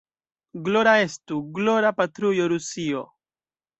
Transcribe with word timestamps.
Glora 0.69 0.95
estu, 1.03 1.37
glora, 1.59 1.91
patrujo 1.99 2.49
Rusio! 2.55 3.05